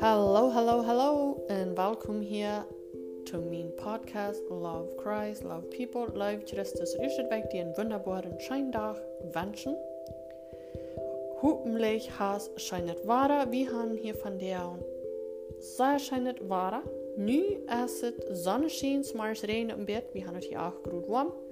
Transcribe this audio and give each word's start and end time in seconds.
Hallo, 0.00 0.50
hallo, 0.50 0.82
hallo 0.82 1.44
en 1.46 1.74
welkom 1.74 2.20
hier 2.20 2.66
to 3.24 3.40
mijn 3.40 3.74
podcast 3.74 4.42
Love 4.48 4.92
Christ, 4.96 5.42
Love 5.42 5.66
People, 5.68 6.06
Love 6.18 6.40
Christus. 6.44 6.98
Usted 6.98 7.28
weg 7.28 7.46
die 7.46 7.60
een 7.60 7.74
wunderbaren 7.74 8.34
Scheindag 8.40 9.02
wünschen. 9.32 9.78
Hoffentlich 11.40 12.08
has 12.18 12.50
scheinet 12.54 13.04
ware, 13.04 13.48
wie 13.48 13.68
han 13.68 13.96
hier 13.96 14.14
van 14.14 14.38
der 14.38 14.78
sehr 15.58 15.98
scheinet 15.98 16.46
ware. 16.46 16.82
Nu 17.16 17.64
is 17.84 18.00
het 18.00 18.26
zonneschijn, 18.32 19.04
maar 19.16 19.30
is 19.30 19.42
regen 19.42 19.70
een 19.70 19.84
beetje, 19.84 20.12
wie 20.12 20.24
han 20.24 20.34
het 20.34 20.44
hier 20.44 20.58
ook 20.58 20.88
goed 20.88 21.06
warm. 21.06 21.43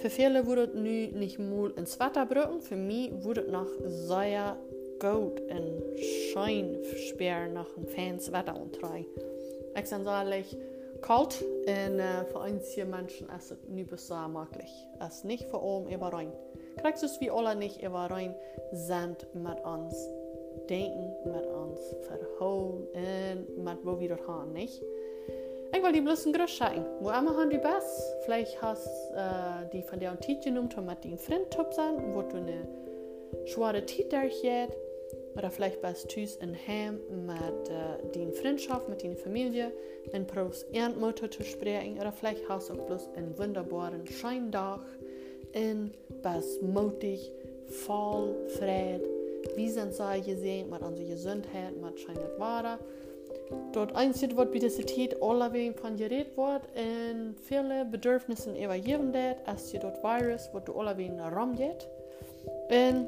Für 0.00 0.08
viele 0.08 0.46
wurde 0.46 0.70
nu 0.72 1.18
nicht 1.18 1.38
mal 1.38 1.72
ins 1.76 2.00
Wetter 2.00 2.24
brücken, 2.24 2.62
für 2.62 2.76
mich 2.76 3.12
wurde 3.22 3.42
es 3.42 3.52
noch 3.52 3.68
sehr 3.84 4.56
gut 4.98 5.40
und 5.40 5.98
schön 6.32 6.82
schwer 6.96 7.48
nach 7.48 7.66
einem 7.76 7.86
fans 7.86 8.32
Wetter 8.32 8.58
und 8.58 8.80
drei. 8.80 9.04
Ich 9.78 9.86
sage 9.86 10.04
ehrlich, 10.04 10.56
kalt 11.02 11.42
und 11.42 11.98
äh, 11.98 12.24
für 12.24 12.40
einige 12.40 12.84
Menschen 12.86 13.28
ist 13.28 13.50
es 13.50 13.68
nicht 13.68 13.90
besser 13.90 14.26
möglich. 14.28 14.70
Es 15.06 15.16
ist 15.16 15.24
nicht 15.26 15.44
für 15.44 15.60
allem 15.60 15.88
über 15.88 16.10
rein. 16.12 16.32
Kriegst 16.80 17.02
es 17.02 17.20
wie 17.20 17.30
alle 17.30 17.54
nicht 17.54 17.82
über 17.82 18.10
rein 18.10 18.34
sind 18.72 19.26
mit 19.34 19.60
uns 19.64 19.94
denken, 20.70 21.12
mit 21.26 21.46
uns 21.46 21.80
verhauen 22.06 22.86
und 23.56 23.64
mit 23.64 23.78
wo 23.84 24.00
wir 24.00 24.08
dort 24.08 24.26
haben, 24.26 24.52
nicht? 24.52 24.82
Ik 25.72 25.82
wil 25.82 25.92
die 25.92 26.02
bloßen 26.02 26.34
grus 26.34 26.56
zijn. 26.56 26.84
Wo 27.00 27.10
immer 27.10 27.34
han 27.34 27.48
die 27.48 27.58
best. 27.58 28.16
Vielleicht 28.24 28.60
hast 28.60 28.88
uh, 29.14 29.70
die 29.72 29.82
von 29.82 29.98
der 29.98 30.18
Tiet 30.18 30.42
genommen, 30.42 30.70
um 30.76 30.84
mit 30.84 31.04
deinem 31.04 31.18
Freund 31.18 31.52
zu 31.52 31.64
sein, 31.70 31.94
wo 32.12 32.22
du 32.22 32.36
eine 32.36 32.66
schwere 33.44 33.84
Tiet 33.86 34.12
hast. 34.12 34.44
Oder 35.36 35.50
vielleicht 35.50 35.80
bist 35.80 36.14
du 36.14 36.20
in 36.20 36.56
Heim 36.66 37.00
mit 37.24 37.70
uh, 37.70 38.10
deiner 38.12 38.32
Freundschaft, 38.32 38.88
mit 38.88 39.02
deiner 39.04 39.16
Familie, 39.16 39.72
und 40.12 40.26
probst 40.26 40.66
Ernmutter 40.72 41.30
zu 41.30 41.44
sprechen. 41.44 42.00
Oder 42.00 42.12
vielleicht 42.12 42.48
hast 42.48 42.70
du 42.70 42.74
auch 42.74 42.86
bloß 42.86 43.08
einen 43.14 43.38
wunderbaren 43.38 44.06
Scheindach 44.08 44.84
und 45.54 45.92
bist 46.22 46.62
mutig, 46.62 47.30
voll 47.68 48.34
Fried. 48.58 49.02
Wie 49.54 49.68
sind 49.68 49.94
sie 49.94 50.20
gesehen 50.22 50.68
mit 50.68 50.82
unserer 50.82 51.06
Gesundheit, 51.06 51.76
mit 51.80 51.98
Scheinet 52.00 52.38
Ware. 52.38 52.78
Dort 53.72 53.94
einzig 53.94 54.36
wird 54.36 54.50
Biodiversität 54.50 55.22
allerwegs 55.22 55.80
von 55.80 55.96
geredet 55.96 56.36
wird 56.36 56.62
und 56.74 57.36
viele 57.40 57.84
Bedürfnisse 57.84 58.50
evaluieren 58.56 59.12
das, 59.12 59.36
als 59.46 59.72
je 59.72 59.78
dort 59.78 60.02
Virus 60.02 60.52
wird 60.52 60.68
du 60.68 60.78
allerwegs 60.78 61.20
rumgeht. 61.20 61.88
Und 62.68 63.06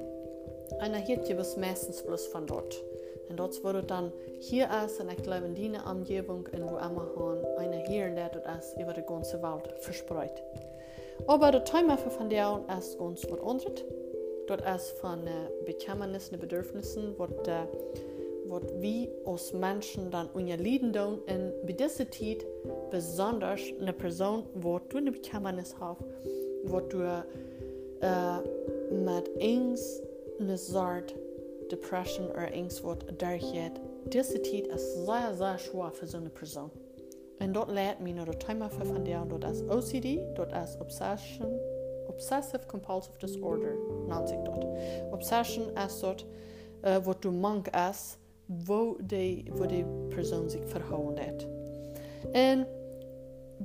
einer 0.80 0.98
hier 0.98 1.16
gibt 1.16 1.56
meistens 1.56 2.02
bloß 2.02 2.26
von 2.28 2.46
dort. 2.46 2.80
Und 3.28 3.38
dort 3.38 3.62
wurde 3.64 3.82
dann 3.82 4.12
hier 4.40 4.68
ist 4.84 5.00
in 5.00 5.08
der 5.08 5.16
die 5.54 5.72
Umgebung 5.90 6.48
und 6.52 6.70
wo 6.70 6.76
immer 6.76 7.08
einer 7.58 7.84
hier 7.86 8.06
und 8.06 8.16
dort 8.16 8.46
ist 8.58 8.78
über 8.78 8.92
die 8.92 9.02
ganze 9.02 9.42
Welt 9.42 9.72
verspreut. 9.80 10.42
Aber 11.26 11.50
der 11.50 11.64
Thema 11.64 11.96
von 11.96 12.28
der 12.28 12.60
ist 12.78 12.98
ganz 12.98 13.24
wird. 13.26 13.84
Dort 14.46 14.62
ist 14.62 14.98
von 14.98 15.26
äh, 15.26 15.30
Bekämmernissen, 15.64 16.38
Bedürfnissen, 16.38 17.16
wird 17.18 17.46
äh, 17.46 17.64
wat 18.53 18.72
wie 18.81 19.08
als 19.25 19.53
Menschen 19.53 20.11
dann 20.11 20.28
unterliegen 20.34 20.92
doen 20.92 21.22
deze 21.77 22.08
tijd 22.08 22.47
besonders 22.91 23.72
een 23.78 23.97
persoon 23.97 24.47
wat 24.53 24.91
du 24.91 24.97
een 24.97 25.12
bekentenis 25.12 25.75
hebt, 25.78 26.03
wat 26.64 26.91
du 26.91 26.97
uh, 26.97 28.39
met 29.05 29.31
eens 29.36 30.00
een 30.39 30.59
soort 30.59 31.14
depression 31.69 32.28
of 32.28 32.50
eens 32.50 32.81
wat 32.81 33.05
dergelijke. 33.17 33.81
Deze 34.09 34.41
tijd 34.41 34.66
is 34.66 35.05
zeer, 35.05 35.34
zeer 35.34 35.59
schwer 35.59 35.94
voor 35.94 36.09
zo'n 36.09 36.33
persoon. 36.33 36.70
En 37.39 37.53
dat 37.53 37.70
leidt 37.70 38.00
me 38.00 38.12
naar 38.12 38.31
de 38.31 38.37
thema 38.37 38.71
van 38.71 39.05
der, 39.05 39.28
dat 39.28 39.50
is 39.50 39.60
OCD, 39.60 40.37
dat 40.37 40.53
is 40.53 40.76
obsession, 40.81 41.60
obsessive 42.06 42.66
compulsive 42.66 43.19
disorder, 43.19 43.76
nennt 44.09 44.28
zich 44.28 44.43
dat. 44.43 44.66
Obsession 45.10 45.76
is 45.76 46.00
dat 46.00 46.25
uh, 46.84 46.97
wat 46.97 47.22
du 47.22 47.31
mank 47.31 47.69
is, 47.69 48.16
wo 48.66 48.96
die, 49.00 49.44
wo 49.52 49.66
die 49.66 49.84
Person 50.10 50.48
sich 50.48 50.64
verhauen 50.64 51.18
hat. 51.18 51.46
Und 52.34 52.66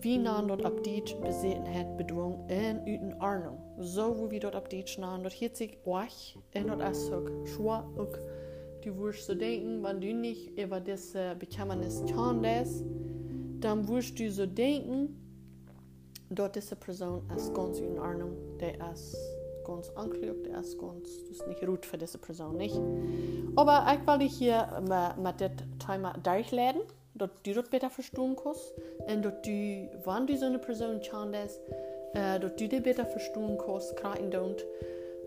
wie 0.02 0.18
nan 0.18 0.48
dort 0.48 0.66
ab 0.66 0.84
dit 0.84 1.20
beseten 1.22 1.66
het 1.66 1.98
bedwong 1.98 2.50
en 2.50 2.82
uten 2.86 3.14
Arnung. 3.20 3.58
So 3.80 4.30
wie 4.30 4.40
dort 4.40 4.56
ab 4.56 4.70
dit 4.70 4.98
nan 5.00 5.24
dort 5.24 5.34
hiet 5.34 5.58
sich 5.58 5.78
wach 5.86 6.36
en 6.52 6.68
dort 6.68 6.82
as 6.82 7.12
ook 7.12 7.32
schwa 7.46 7.84
ook 7.98 8.20
du 8.84 8.96
wurst 8.96 9.26
so 9.26 9.36
denken, 9.36 9.84
wann 9.84 10.00
du 10.00 10.14
nicht 10.14 10.58
über 10.58 10.80
diese 10.80 11.36
Bekämmernis 11.36 12.04
kann 12.06 12.42
das, 12.42 12.84
dann 13.60 13.88
wirst 13.88 14.18
du 14.20 14.32
so 14.32 14.46
denken, 14.46 15.16
dort 16.30 16.56
diese 16.56 16.76
Person 16.76 17.24
als 17.30 17.54
ganz 17.54 17.80
in 17.80 18.00
Ordnung, 18.00 18.36
der 18.60 18.76
ist 18.92 19.18
der 19.68 20.60
ist 20.60 20.78
das 20.82 21.12
ist 21.32 21.48
nicht 21.48 21.66
gut 21.66 21.86
für 21.86 21.98
diese 21.98 22.18
Person, 22.18 22.58
nicht? 22.58 22.80
Aber 23.56 23.86
ich 23.94 24.08
will 24.08 24.20
dich 24.20 24.38
hier 24.38 24.82
mit 25.18 25.40
dem 25.40 25.80
Thema 25.80 26.14
durchladen, 26.24 26.82
dass 27.16 27.30
du 27.44 27.54
das 27.54 27.70
besser 27.70 27.90
verstehen 27.90 28.36
kannst 28.42 28.74
und 29.08 29.26
dass 29.26 29.42
du, 29.44 29.90
wenn 30.06 30.28
du 30.28 30.38
so 30.38 30.46
eine 30.46 30.60
Person 30.60 31.00
kennst, 31.02 31.60
äh, 32.14 32.40
dass 32.40 32.56
du 32.56 32.68
die 32.68 32.80
besser 32.80 33.06
verstehen 33.06 33.58
kannst, 33.58 33.96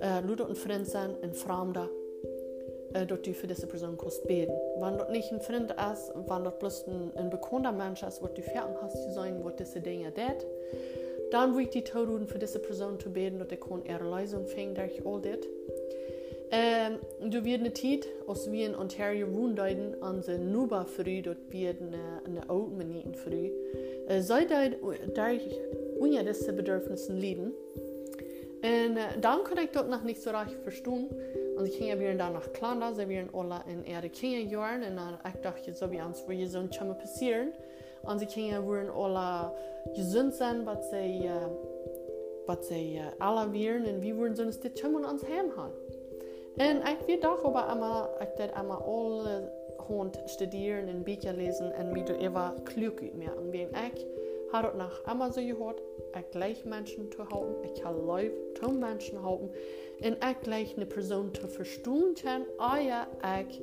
äh, 0.00 0.20
Leute 0.20 0.46
und 0.46 0.56
Freund 0.56 0.86
sein, 0.86 1.14
ein 1.22 1.34
Fremder, 1.34 1.88
äh, 2.94 3.06
dass 3.06 3.22
du 3.22 3.32
für 3.32 3.46
diese 3.46 3.66
Person 3.66 3.96
kannst 3.98 4.26
beten. 4.26 4.52
Wenn 4.78 4.98
das 4.98 5.10
nicht 5.10 5.32
ein 5.32 5.40
Freund 5.40 5.70
ist, 5.70 6.12
wenn 6.14 6.44
das 6.44 6.58
bloß 6.58 6.86
ein, 6.88 7.16
ein 7.16 7.30
bekannter 7.30 7.72
Mensch 7.72 8.02
ist, 8.02 8.22
wo 8.22 8.26
du 8.26 8.42
fertig 8.42 8.76
hast 8.80 9.02
zu 9.02 9.12
sein, 9.12 9.44
wo 9.44 9.50
diese 9.50 9.80
Dinge 9.80 10.12
tut, 10.14 10.46
dann 11.30 11.54
will 11.54 11.64
ich 11.64 11.70
die 11.70 11.84
Tod 11.84 12.28
für 12.28 12.38
diese 12.38 12.58
Person 12.58 12.98
zu 12.98 13.10
beten, 13.10 13.38
dass 13.38 13.48
er 13.48 13.58
ihre 13.86 14.20
Lösung 14.20 14.46
fängt 14.46 14.78
durch 14.78 15.04
all 15.04 15.20
das. 15.20 15.46
Ähm, 16.52 16.98
du 17.30 17.44
wirst 17.44 17.60
eine 17.60 17.72
Zeit, 17.72 18.08
als 18.26 18.50
wir 18.50 18.66
in 18.66 18.74
Ontario 18.74 19.32
wohnen, 19.32 20.02
an 20.02 20.22
der 20.26 20.38
Nuba 20.38 20.84
früh, 20.84 21.22
dort 21.22 21.38
wird 21.50 21.80
eine, 21.80 22.22
eine 22.24 22.50
alte 22.50 23.16
früh, 23.16 23.50
äh, 24.08 24.20
sei 24.20 24.44
durch 24.44 24.74
unter 26.00 26.24
diese 26.24 26.52
Bedürfnisse 26.52 27.12
leiden. 27.12 27.52
Und 28.62 28.96
äh, 28.96 29.18
dann 29.20 29.44
kann 29.44 29.58
ich 29.58 29.70
dort 29.70 29.88
noch 29.88 30.02
nicht 30.02 30.20
so 30.20 30.30
recht 30.30 30.56
verstehen. 30.62 31.08
Und 31.56 31.66
ich 31.66 31.78
ging 31.78 31.98
wieder 31.98 32.14
dann 32.14 32.32
nach 32.32 32.52
Klanda, 32.52 32.94
sie 32.94 33.08
werden 33.08 33.30
alle 33.32 33.62
in 33.68 33.84
ihre 33.84 34.08
Kinderjahren, 34.08 34.82
und 34.82 34.96
dann 34.96 35.18
ich 35.32 35.40
dachte, 35.42 35.72
so 35.72 35.90
wie 35.90 36.00
uns, 36.00 36.24
wo 36.26 36.46
so 36.46 36.58
ein 36.58 36.70
passieren. 36.98 37.52
Und 38.02 38.18
sie 38.18 38.26
können 38.26 38.66
worden 38.66 38.90
alle 38.90 39.52
gesund 39.94 40.34
sein, 40.34 40.64
was 40.64 40.90
sie, 40.90 41.28
uh, 41.28 42.46
was 42.46 42.68
sie 42.68 42.98
uh, 42.98 43.22
alle 43.22 43.52
wären 43.52 43.86
und 43.86 44.02
wie 44.02 44.16
würden 44.16 44.34
sie 44.34 44.42
uns 44.42 44.60
das 44.60 44.78
schon 44.78 45.04
ans 45.04 45.24
Heim 45.24 45.56
haben. 45.56 45.72
Und 46.56 46.82
ich 47.06 47.20
doch 47.20 47.44
aber 47.44 47.72
immer, 47.72 48.10
ich 48.20 48.38
werde 48.38 48.54
immer 48.60 48.84
alle 48.86 49.52
Hund 49.88 50.18
studieren 50.26 50.88
und 50.88 51.04
Bücher 51.04 51.32
lesen 51.32 51.72
und 51.72 51.92
mir 51.92 52.06
immer 52.20 52.54
klug 52.64 53.02
mehr. 53.14 53.36
Und 53.36 53.52
wenn 53.52 53.68
ich 53.70 54.06
habe 54.52 54.68
dort 54.68 54.76
nach 54.76 55.12
immer 55.12 55.32
so 55.32 55.40
gehört, 55.40 55.80
ich 56.18 56.30
gleich 56.30 56.64
Menschen 56.64 57.10
zu 57.10 57.18
halten, 57.28 57.54
ich 57.64 57.82
kann 57.82 58.06
Leute 58.06 58.32
zu 58.54 58.70
Menschen 58.70 59.22
halten 59.22 59.50
und 60.02 60.16
ich 60.24 60.40
gleich 60.42 60.76
eine 60.76 60.86
Person 60.86 61.32
zu 61.34 61.46
verstehen 61.46 62.14
kann, 62.20 62.46
ja, 62.86 63.06
ich 63.40 63.62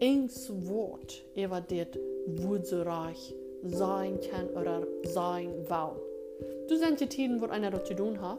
ein 0.00 0.30
Wort 0.68 1.22
über 1.34 1.60
das 1.60 1.86
Wort 2.26 2.66
so 2.66 2.82
reich 2.82 3.34
sein 3.64 4.18
kann 4.30 4.48
oder 4.50 4.86
sein 5.04 5.52
will. 5.68 6.66
Du 6.68 6.76
sind 6.76 7.00
die 7.00 7.08
Tiden, 7.08 7.40
wo 7.40 7.46
einer 7.46 7.70
dort 7.70 7.88
tun 7.96 8.20
hat, 8.20 8.38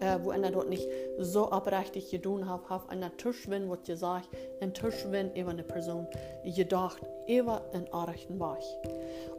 äh, 0.00 0.18
wo 0.22 0.30
einer 0.30 0.50
dort 0.50 0.68
nicht 0.68 0.88
so 1.18 1.50
abrechtig 1.50 2.18
tun 2.22 2.48
hat, 2.48 2.68
hat 2.68 2.90
einer 2.90 3.16
Tisch, 3.16 3.48
wenn, 3.48 3.70
was 3.70 3.78
sagt, 3.98 4.28
ein 4.60 4.74
Tisch, 4.74 5.06
wenn 5.10 5.34
über 5.34 5.50
eine 5.50 5.62
Person 5.62 6.06
gedacht, 6.44 7.02
über 7.26 7.62
einen 7.72 7.92
Arechten 7.92 8.38
war. 8.38 8.58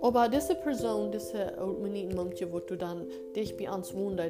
Aber 0.02 0.30
diese 0.30 0.56
Person, 0.56 1.12
diese 1.12 1.54
Minuten, 1.82 2.52
wo 2.52 2.60
du 2.60 2.76
dann 2.76 3.08
dich 3.36 3.56
bei 3.58 3.72
uns 3.72 3.94
wohnst, 3.94 4.22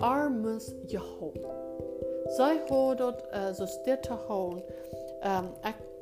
armes 0.00 0.74
geholt. 0.88 1.46
Sei 2.28 2.60
dort 2.68 3.24
äh, 3.32 3.52
so 3.52 3.66
zu 3.66 4.28
holen, 4.28 4.62
ähm, 5.22 5.50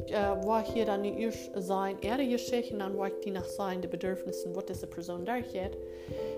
ich 0.09 0.15
äh, 0.15 0.47
war 0.47 0.65
hier 0.65 0.87
dann 0.87 1.03
nicht 1.03 1.51
sein, 1.57 1.97
er 2.01 2.17
Geschichten, 2.17 2.79
dann 2.79 2.97
war 2.97 3.09
ich 3.09 3.21
die 3.25 3.31
nach 3.31 3.45
seinen 3.45 3.83
Bedürfnissen, 3.83 4.55
was 4.57 4.67
diese 4.67 4.87
Person 4.87 5.25
da 5.25 5.39
geht. 5.41 5.77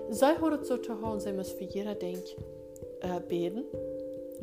Sei 0.09 0.35
heute 0.41 0.63
so 0.63 0.77
zu 0.77 1.01
Hause, 1.01 1.29
sie 1.29 1.33
muss 1.33 1.51
für 1.51 1.63
jeder 1.63 1.95
Ding 1.95 2.21
äh, 3.01 3.19
beten. 3.27 3.63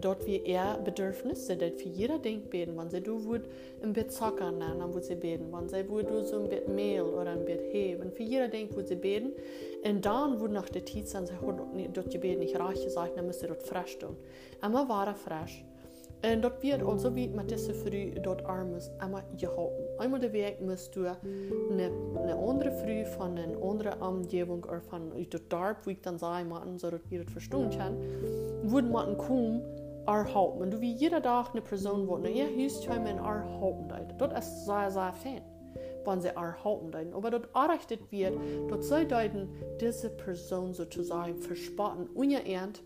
Dort 0.00 0.25
wie 0.26 0.40
er 0.44 0.78
Bedürfnisse, 0.78 1.56
dort 1.56 1.75
für 1.75 1.88
jeder 1.88 2.19
Ding 2.19 2.42
beten. 2.42 2.78
Wenn 2.78 2.88
sie 2.88 3.00
du 3.00 3.25
würd 3.25 3.48
ein 3.82 3.92
Bett 3.92 4.12
Zucker 4.12 4.52
nennen, 4.52 4.78
dann 4.78 4.94
würde 4.94 5.06
sie 5.06 5.16
beten. 5.16 5.52
Wenn 5.52 5.69
sie 5.69 5.88
würd 5.88 6.08
du 6.08 6.25
so 6.25 6.38
ein 6.38 6.48
Bett 6.48 6.69
Mehl 6.69 7.02
oder 7.02 7.32
ein 7.32 7.44
Bett 7.44 7.62
Heben, 7.72 8.12
für 8.12 8.22
jeder 8.22 8.48
Ding 8.48 8.75
würde 8.75 8.88
sie 8.88 8.94
beten. 8.94 9.32
Und 9.84 10.06
dann 10.06 10.40
würde 10.40 10.54
nach 10.54 10.69
der 10.69 10.86
Zeit 10.86 11.08
sein, 11.08 11.26
sie 11.26 11.34
dort 11.92 12.10
gebeten, 12.10 12.40
nicht 12.40 12.58
reich 12.58 12.82
gesagt, 12.82 13.16
dann 13.16 13.26
müsste 13.26 13.48
dort 13.48 13.62
frisch 13.62 13.98
tun. 13.98 14.16
Immer 14.62 14.88
war 14.88 15.08
er 15.08 15.14
frisch. 15.16 15.64
En 16.20 16.41
dat 16.41 16.62
wird 16.62 16.82
also 16.82 17.12
wie 17.12 17.29
met 17.29 17.49
deze 17.49 17.75
vrouw 17.75 18.20
dat 18.20 18.44
armes 18.44 18.91
immer 19.05 19.25
geholpen. 19.37 19.85
Einmal 19.99 20.20
de 20.20 20.31
week 20.31 20.61
musst 20.61 20.94
du 20.94 21.06
eine, 21.70 21.91
eine 22.17 22.35
andere 22.35 22.73
Frau 22.73 23.05
von 23.05 23.38
einer 23.38 23.62
anderen 23.62 24.00
Umgebung 24.00 24.65
oder 24.65 24.82
von 24.82 25.12
uit 25.12 25.41
dorp, 25.49 25.87
wie 25.87 25.97
dann 26.00 26.19
sagen 26.19 26.49
machen, 26.49 26.79
so 26.79 26.91
dass 26.91 27.00
wir 27.09 27.23
das 27.23 27.32
verstehen 27.32 27.70
können, 27.70 28.70
würde 28.70 28.88
man 28.88 29.17
kommen, 29.17 29.62
erhalten. 30.06 30.61
Und 30.61 30.73
du 30.73 30.81
wie 30.81 30.93
jeder 30.93 31.23
Tag 31.23 31.50
eine 31.53 31.61
Person, 31.61 32.06
die 32.06 32.23
nach 32.23 32.37
ihr 32.37 32.64
Haus 32.64 32.85
kommt, 32.87 33.06
erhalten. 33.06 34.19
Das 34.19 34.47
ist 34.47 34.67
sehr, 34.67 34.91
sehr 34.91 35.12
fein 35.12 35.43
wann 36.05 36.23
sie 36.23 36.29
erhalten 36.29 36.91
deuten. 36.91 37.12
Aber 37.12 37.31
dort 37.31 37.49
errichtet 37.55 38.11
wird, 38.11 38.35
dort 38.69 38.82
soll 38.82 39.05
deuten 39.05 39.49
diese 39.79 40.09
Person 40.09 40.73
sozusagen 40.73 41.37
verspotten, 41.37 42.06
ungeehrt, 42.14 42.82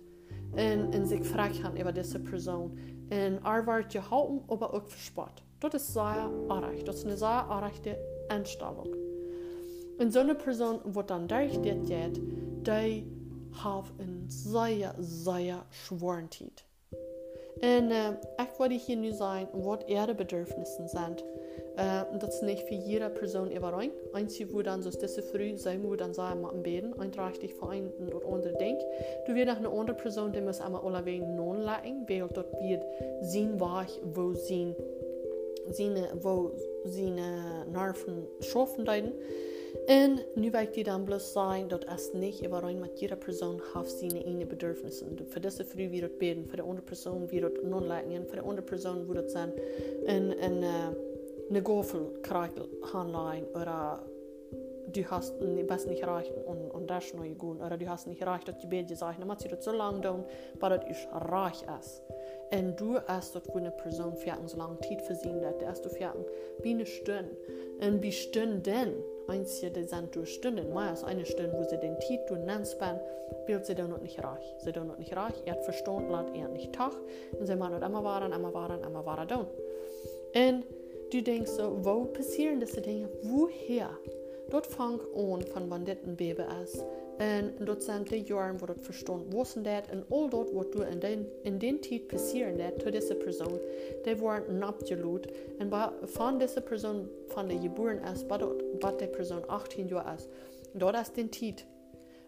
und, 0.52 0.94
und 0.94 1.06
sich 1.06 1.24
fragen 1.24 1.76
über 1.76 1.92
diese 1.92 2.18
Person. 2.18 2.78
Und 3.12 3.44
er 3.44 3.66
wird 3.66 3.92
gehalten, 3.92 4.40
aber 4.48 4.72
auch 4.72 4.86
verspott. 4.86 5.42
Das 5.60 5.74
ist 5.74 5.92
sehr 5.92 6.30
erreicht. 6.48 6.88
Das 6.88 6.96
ist 6.96 7.06
eine 7.06 7.18
sehr 7.18 7.28
erreichte 7.28 7.98
Einstellung. 8.30 8.88
Und 9.98 10.12
so 10.12 10.20
eine 10.20 10.34
Person, 10.34 10.80
die 10.86 11.06
dann 11.06 11.28
durchgeht, 11.28 12.16
die 12.66 13.06
hat 13.62 13.84
eine 13.98 14.24
sehr, 14.28 14.94
sehr 14.98 15.66
schweren 15.70 16.30
Zeit. 16.30 16.64
Und 17.56 17.90
äh, 17.90 18.12
ich 18.12 18.58
wollte 18.58 18.74
hier 18.76 18.96
nur 18.96 19.12
sagen, 19.12 19.48
was 19.52 19.86
ihre 19.86 20.14
Bedürfnisse 20.14 20.88
sind. 20.88 21.22
Uh, 21.78 22.02
dat 22.18 22.32
is 22.32 22.40
niet 22.40 22.60
voor 22.60 22.76
jede 22.76 23.10
persoon. 23.10 23.50
Einzig 24.12 24.52
wo 24.52 24.62
dann 24.62 24.82
so 24.82 24.90
diese 24.90 25.22
früh 25.22 25.56
sein 25.56 25.82
wo 25.82 25.96
dann 25.96 26.12
sagen 26.12 26.40
mal 26.42 26.52
beten, 26.54 26.92
einträchtig 26.98 27.54
für 27.54 27.68
ein 27.70 27.90
und 27.98 28.24
andere 28.24 28.52
Ding. 28.58 28.76
Du 29.26 29.34
wirst 29.34 29.56
eine 29.56 29.68
andere 29.68 29.96
Person, 29.96 30.32
die 30.32 30.42
muss 30.42 30.60
einmal 30.60 30.82
alle 30.82 31.04
wegen 31.04 31.34
non 31.34 31.62
lassen, 31.62 32.06
weil 32.08 32.28
dort 32.28 32.52
wird 32.60 32.84
sehen 33.22 33.58
war, 33.58 33.86
wo 34.14 34.34
sie 34.34 34.74
seine, 35.70 36.10
wo 36.20 36.50
seine 36.84 37.66
Nerven 37.72 38.26
schaffen 38.40 38.84
deuten. 38.84 39.12
En 39.86 40.20
nu 40.34 40.52
werkt 40.52 40.76
die 40.76 40.84
dan 40.84 41.04
bloß 41.04 41.32
sein, 41.32 41.68
dat 41.68 41.86
es 41.94 42.12
nicht 42.12 42.44
überein 42.44 42.80
mit 42.80 43.00
jeder 43.00 43.16
Person 43.16 43.60
hat 43.74 43.88
seine 43.88 44.20
eigenen 44.20 44.48
Bedürfnisse. 44.48 45.06
Für 45.30 45.40
diese 45.40 45.64
früh 45.64 45.90
wird 45.90 46.12
es 46.12 46.18
beten, 46.18 46.46
für 46.46 46.56
die 46.56 46.62
andere 46.62 46.84
Person 46.84 47.30
wird 47.30 47.56
es 47.56 47.64
non 47.64 47.86
lassen, 47.86 48.26
für 48.26 48.36
die 48.36 48.42
andere 48.42 48.66
Person 48.66 49.08
wird 49.08 49.26
es 49.26 49.32
sein, 49.32 49.52
en, 50.06 50.32
en, 50.32 50.58
uh, 50.62 50.94
eine 51.52 51.62
Goffelkreikel 51.62 52.66
hanlein 52.94 53.44
oder 53.54 54.02
du 54.90 55.04
hast 55.10 55.34
best 55.66 55.86
nicht 55.86 56.00
erreicht 56.00 56.32
und, 56.46 56.70
und 56.70 56.88
das 56.88 57.12
neu 57.12 57.34
gut 57.34 57.60
oder 57.60 57.76
du 57.76 57.86
hast 57.86 58.06
nicht 58.06 58.22
erreicht, 58.22 58.48
dass 58.48 58.56
die 58.56 58.66
Beide 58.66 58.96
sagen, 58.96 59.18
dann 59.20 59.36
du 59.36 59.48
das 59.48 59.64
so 59.64 59.70
lange 59.70 60.00
tun, 60.00 60.24
weil 60.60 60.78
das 60.78 60.88
ist 60.88 61.08
reich 61.12 61.62
ist. 61.78 62.02
Und 62.52 62.80
du 62.80 62.98
hast 63.06 63.34
dort, 63.34 63.48
wo 63.48 63.58
eine 63.58 63.70
Person 63.70 64.16
fährt, 64.16 64.48
so 64.48 64.56
lange 64.56 64.78
Zeit 64.80 65.02
versehen 65.02 65.44
hat, 65.44 65.60
der 65.60 65.72
du 65.72 65.88
fährt, 65.90 66.16
wie 66.62 66.70
eine 66.70 66.86
Stunde. 66.86 67.36
Und 67.80 68.02
wie 68.02 68.12
Stunden, 68.12 68.94
einzige, 69.28 69.72
die 69.72 69.84
sind 69.84 70.14
durch 70.14 70.34
Stunden, 70.34 70.72
meist 70.72 71.04
eine 71.04 71.26
Stunde, 71.26 71.52
wo 71.52 71.64
sie 71.64 71.78
den 71.78 72.00
Zeit 72.00 72.30
durch 72.30 72.40
Nannspan, 72.40 72.98
wird 73.46 73.66
sie 73.66 73.74
dann 73.74 73.90
noch 73.90 74.00
nicht 74.00 74.22
reich. 74.22 74.54
Sie 74.58 74.72
dann 74.72 74.86
noch 74.86 74.98
nicht 74.98 75.14
reich, 75.14 75.34
er 75.44 75.54
hat 75.54 75.64
verstanden, 75.64 76.12
er 76.34 76.48
nicht 76.48 76.72
Tag, 76.72 76.92
und 77.38 77.46
sie 77.46 77.56
machen 77.56 77.72
dort 77.72 77.82
einmal 77.82 78.04
waren, 78.04 78.32
einmal 78.32 78.54
waren, 78.54 78.82
einmal 78.82 79.04
waren, 79.04 79.28
dann. 79.28 79.46
Und 80.34 80.64
Du 81.12 81.20
denkst 81.20 81.50
so, 81.50 81.76
wo 81.84 82.06
passieren 82.06 82.58
diese 82.58 82.80
Dinge? 82.80 83.06
Woher? 83.20 83.90
Dort 84.48 84.66
fängt 84.66 85.02
an, 85.14 85.42
von 85.42 85.68
wann 85.68 85.84
das 85.84 85.98
ein 86.06 86.16
Baby 86.16 86.44
ist. 86.64 86.82
Und 87.18 87.68
dort 87.68 87.82
sind 87.82 88.10
die 88.10 88.22
Jahre, 88.22 88.58
wo 88.58 88.64
du 88.64 88.74
verstehst, 88.76 89.26
wo 89.28 89.44
sind 89.44 89.66
das? 89.66 89.82
Und 89.92 90.06
all 90.10 90.30
dort, 90.30 90.54
was 90.54 90.70
du 90.70 90.80
in 90.80 91.00
den, 91.00 91.26
in 91.44 91.58
den 91.58 91.82
Zeit 91.82 92.08
passieren 92.08 92.56
das, 92.56 92.82
zu 92.82 92.90
dieser 92.90 93.16
Person, 93.16 93.60
die 94.06 94.18
waren 94.22 94.62
abgelut. 94.62 95.28
Und 95.58 95.74
von 96.08 96.38
dieser 96.38 96.62
Person, 96.62 97.10
von 97.28 97.46
der 97.46 97.58
geboren 97.58 98.00
ist, 98.10 98.26
bis 98.26 98.96
die 98.98 99.06
Person 99.06 99.42
18 99.48 99.88
Jahre 99.90 100.16
ist. 100.16 100.30
Dort 100.72 100.96
ist 100.96 101.14
die 101.14 101.30
Zeit, 101.30 101.66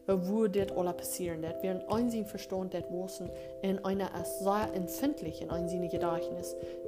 wo 0.06 0.46
dit 0.46 0.72
alles 0.72 0.96
passieren. 0.96 1.42
Dat 1.42 1.62
wir 1.62 1.82
einsinn 1.88 2.26
verstand 2.26 2.74
dat 2.74 2.90
wossen 2.90 3.30
in 3.62 3.84
einer 3.84 4.10
sehr 4.24 4.68
empfindlich 4.74 5.42
in 5.42 5.50
einsine 5.50 5.90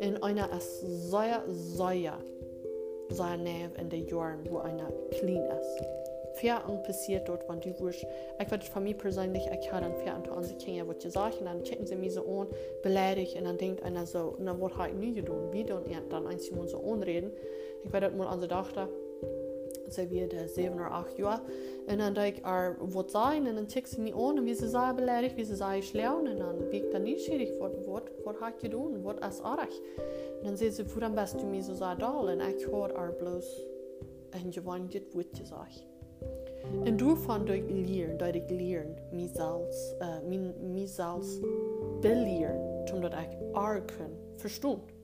in 0.00 0.22
einer 0.22 0.48
sehr 0.60 1.42
sehr 1.48 2.18
sehr 3.08 3.36
näher 3.36 3.70
in 3.78 3.88
der 3.88 4.00
Jahren 4.00 4.40
wo 4.50 4.58
einer 4.58 4.90
clean 5.10 5.44
ist. 5.50 5.82
Ferien 6.34 6.82
passiert 6.82 7.28
dort 7.28 7.48
wann 7.48 7.60
du 7.60 7.78
wursch 7.80 8.04
ich 8.38 8.50
werde 8.50 8.66
von 8.66 8.82
mir 8.84 8.94
persönlich 8.94 9.46
erkennen 9.46 9.94
Ferien 9.94 10.28
an 10.28 10.44
sie 10.44 10.56
kennen 10.56 10.86
was 10.86 11.02
sie 11.02 11.10
sagen 11.10 11.44
dann 11.44 11.64
checken 11.64 11.86
sie 11.86 11.96
mir 11.96 12.10
so 12.10 12.22
an 12.22 12.48
beleidigt 12.82 13.36
und 13.36 13.44
dann 13.44 13.56
denkt 13.56 13.82
einer 13.82 14.04
so 14.04 14.36
na 14.38 14.54
was 14.60 14.74
hat 14.74 14.94
nie 14.94 15.14
getan 15.14 15.50
wie 15.52 15.64
dann 15.64 15.84
dann 16.10 16.26
ein 16.26 16.38
so 16.38 16.78
anreden. 16.92 17.32
Ich 17.84 17.92
werde 17.92 18.10
mal 18.10 18.26
an 18.26 18.40
sie 18.40 18.48
dachte 18.48 18.88
ze 19.92 20.08
wie 20.08 20.26
de 20.26 20.48
7 20.48 20.74
oder 20.74 20.90
8 20.90 21.16
Joer 21.16 21.40
en 21.86 21.98
dan 21.98 22.24
ik 22.24 22.38
er 22.46 22.76
wat 22.78 23.10
sein 23.10 23.46
en 23.46 23.54
dan 23.54 23.66
tik 23.66 23.86
ze 23.86 24.00
mir 24.00 24.14
an 24.14 24.44
wie 24.44 24.54
se 24.54 24.68
sei 24.68 24.92
beleidig 24.92 25.34
wie 25.34 25.44
se 25.44 25.56
sei 25.56 25.80
schleun 25.80 26.26
en 26.26 26.38
dan 26.38 26.68
wie 26.70 26.88
dann 26.90 27.02
nie 27.02 27.18
schädig 27.18 27.58
wat 27.58 27.86
wat 27.86 28.10
wat 28.24 28.38
hat 28.40 28.60
je 28.60 28.68
doen 28.68 29.02
wat 29.02 29.20
as 29.20 29.40
arch 29.40 29.80
dan 30.42 30.56
se 30.56 30.70
se 30.70 30.84
vu 30.84 31.00
am 31.00 31.14
best 31.14 31.40
du 31.40 31.46
mir 31.46 31.62
so 31.62 31.74
sei 31.74 31.94
da 31.94 32.26
en 32.26 32.40
ik 32.40 32.64
hoor 32.64 32.88
er 32.88 33.12
blos 33.12 33.66
en 34.30 34.52
je 34.52 34.62
wann 34.62 34.88
dit 34.88 35.14
wit 35.14 35.36
je 35.36 35.44
sag 35.44 35.84
En 36.84 36.96
du 36.96 37.16
fan 37.16 37.48
ik 37.48 37.70
leer 37.70 38.16
dat 38.16 38.34
ik 38.34 38.50
leer 38.50 38.86
misals 39.12 39.94
uh, 40.00 40.38
misals 40.60 41.38
belier 42.00 42.82
toen 42.84 43.00
dat 43.00 43.12
ik 43.12 43.36
ar 43.52 43.82
kun 43.82 44.16
verstond 44.36 44.95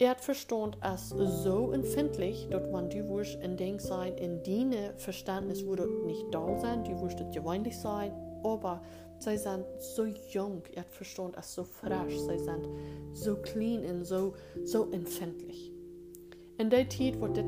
Er 0.00 0.16
verstand 0.16 0.76
es 0.82 1.10
so 1.10 1.70
empfindlich, 1.70 2.48
dass 2.50 2.68
man 2.68 2.90
die 2.90 3.06
Wurst 3.08 3.38
in 3.40 3.56
Denk 3.56 3.80
sein, 3.80 4.16
in 4.16 4.42
diene 4.42 4.92
Verständnis 4.96 5.64
würde 5.64 5.88
nicht 6.04 6.26
da 6.32 6.58
sein, 6.58 6.82
die 6.82 6.96
Wurst 6.98 7.18
gewöhnlich 7.32 7.78
sein, 7.78 8.12
aber 8.42 8.82
sie 9.20 9.38
sind 9.38 9.64
so 9.78 10.04
jung, 10.04 10.62
er 10.72 10.82
verstand 10.82 11.36
es 11.38 11.54
so 11.54 11.62
frisch, 11.62 12.18
sie 12.18 12.38
sind 12.38 12.66
so 13.12 13.36
clean 13.36 13.84
und 13.84 14.04
so, 14.04 14.34
so 14.64 14.90
empfindlich. 14.90 15.73
In 16.56 16.70
der 16.70 16.88
Zeit, 16.88 17.20
wo 17.20 17.26
das 17.26 17.44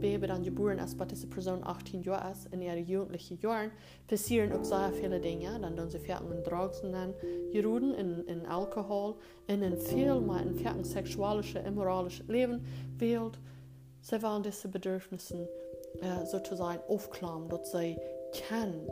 Baby 0.00 0.28
dann 0.28 0.44
geboren 0.44 0.78
ist, 0.78 0.96
bei 0.96 1.04
dieser 1.04 1.26
Person 1.26 1.64
18 1.64 2.02
Jahre 2.02 2.30
ist, 2.30 2.46
in 2.52 2.62
ihren 2.62 2.86
jugendlichen 2.86 3.40
Jahren, 3.40 3.72
passieren 4.06 4.52
auch 4.52 4.62
sehr 4.64 4.92
viele 4.92 5.18
Dinge. 5.18 5.58
Dann 5.60 5.76
tun 5.76 5.90
sie 5.90 5.98
fertig 5.98 6.28
mit 6.28 6.46
Drogen, 6.46 6.92
dann 6.92 7.14
Jeruden 7.50 7.94
in, 7.94 8.24
in 8.26 8.46
Alkohol, 8.46 9.16
in 9.48 9.64
ein 9.64 9.76
viel 9.76 10.20
mehr 10.20 10.42
in 10.42 10.54
fertig 10.54 10.86
sexualisches, 10.86 11.66
immoralisches 11.66 12.28
Leben, 12.28 12.64
weil 12.98 13.32
sie 14.00 14.22
wollen 14.22 14.44
diese 14.44 14.68
Bedürfnisse 14.68 15.48
äh, 16.00 16.24
sozusagen 16.26 16.80
aufklauen, 16.88 17.48
dass 17.48 17.72
sie 17.72 17.96
kennen, 18.32 18.88